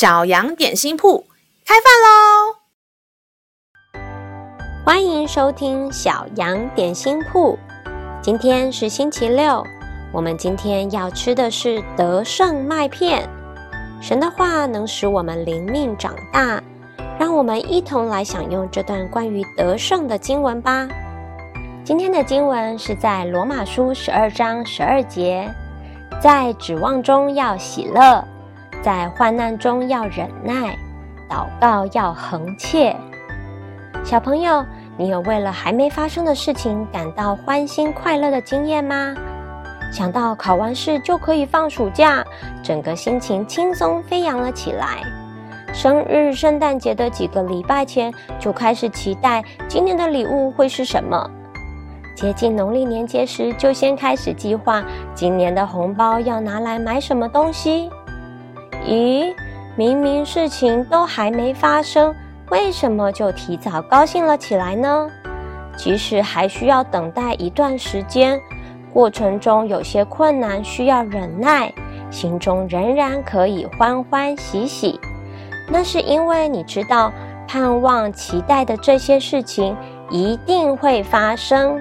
[0.00, 1.26] 小羊点心铺
[1.66, 2.56] 开饭喽！
[4.82, 7.58] 欢迎收听小羊点心铺。
[8.22, 9.62] 今天是星期六，
[10.10, 13.28] 我们今天要吃的是得胜麦片。
[14.00, 16.62] 神的话能使我们灵命长大，
[17.18, 20.88] 让我们一同来享用这段关于得胜的经文吧。
[21.84, 25.46] 今天的经文是在罗马书十二章十二节，
[26.22, 28.24] 在指望中要喜乐，
[28.82, 30.76] 在患难中要忍耐，
[31.28, 32.96] 祷告要恒切。
[34.02, 34.64] 小朋友，
[34.96, 39.14] 你有为了还没发生的事情感到欢欣快乐的经验吗？
[39.92, 42.24] 想到考完试就可以放暑假，
[42.62, 45.02] 整个心情轻松飞扬了起来。
[45.72, 51.30] 生日、圣诞节的几个礼拜前就开始期待今年的礼物会是什么。
[52.16, 54.82] 接近农历年节时，就先开始计划
[55.14, 57.90] 今年的红包要拿来买什么东西。
[58.90, 59.32] 咦，
[59.76, 62.12] 明明事情都还没发生，
[62.50, 65.08] 为什么就提早高兴了起来呢？
[65.76, 68.38] 即使还需要等待一段时间。
[68.92, 71.72] 过程中有些困难，需要忍耐，
[72.10, 74.98] 心中仍然可以欢欢喜喜。
[75.68, 77.12] 那是因为你知道，
[77.46, 79.76] 盼望、期待的这些事情
[80.10, 81.80] 一定会发生。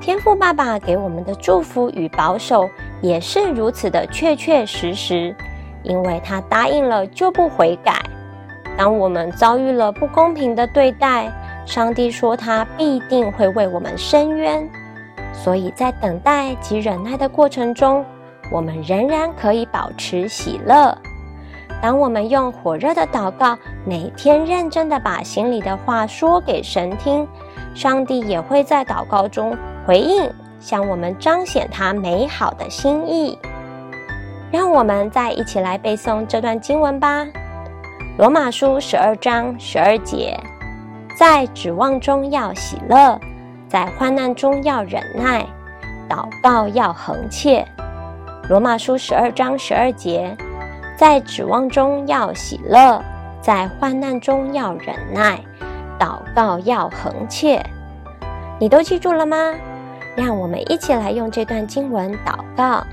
[0.00, 2.68] 天赋爸爸给我们的祝福与保守
[3.00, 5.34] 也是如此的确确实实，
[5.82, 8.02] 因为他答应了就不悔改。
[8.76, 11.30] 当我们遭遇了不公平的对待，
[11.66, 14.68] 上帝说他必定会为我们伸冤。
[15.32, 18.04] 所以在等待及忍耐的过程中，
[18.50, 20.96] 我们仍然可以保持喜乐。
[21.80, 27.26] 当我们用火热的祷告，每天认真地把心里的话说给神听，
[27.74, 30.30] 上帝也会在祷告中回应，
[30.60, 33.36] 向我们彰显他美好的心意。
[34.52, 37.24] 让我们再一起来背诵这段经文吧，
[38.18, 40.38] 《罗马书》十二章十二节，
[41.18, 43.18] 在指望中要喜乐。
[43.66, 45.46] 在患难中要忍耐，
[46.06, 47.66] 祷告要恒切。
[48.50, 50.36] 罗马书十二章十二节，
[50.98, 53.02] 在指望中要喜乐，
[53.40, 55.40] 在患难中要忍耐，
[55.98, 57.64] 祷告要恒切。
[58.60, 59.54] 你都记住了吗？
[60.14, 62.84] 让我们一起来用这段经文祷告。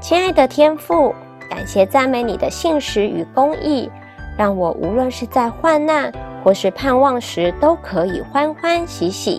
[0.00, 1.14] 亲爱的天父，
[1.50, 3.90] 感谢赞美你的信实与公义，
[4.36, 6.10] 让我无论是在患难
[6.42, 9.38] 或是盼望时，都可以欢欢喜喜。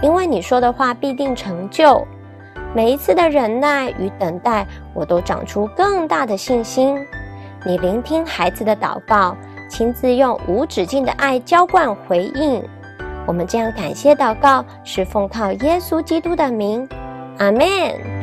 [0.00, 2.06] 因为你说的话必定成就，
[2.72, 4.64] 每一次的忍耐与等待，
[4.94, 6.96] 我都长出更大的信心。
[7.66, 9.36] 你聆听孩子的祷告，
[9.68, 12.62] 亲自用无止境的爱浇灌回应。
[13.26, 16.88] 我们这样感谢祷告，是奉靠耶稣基督的名，
[17.38, 18.19] 阿门。